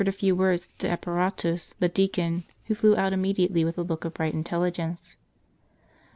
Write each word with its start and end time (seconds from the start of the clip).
a 0.07 0.11
few 0.11 0.35
words 0.35 0.67
to 0.79 0.87
Eeparatus 0.87 1.75
the 1.77 1.87
deacon, 1.87 2.43
who 2.65 2.73
flew 2.73 2.97
out 2.97 3.13
immedi 3.13 3.47
ately 3.47 3.63
with 3.63 3.77
a 3.77 3.83
look 3.83 4.03
of 4.03 4.15
bright 4.15 4.33
intelligence. 4.33 5.15